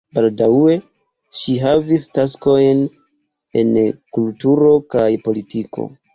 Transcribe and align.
Baldaŭe 0.17 0.77
ŝi 1.41 1.57
havis 1.63 2.07
taskojn 2.19 2.81
en 3.63 3.71
kulturo 4.19 4.75
kaj 4.97 5.07
politiko. 5.31 5.89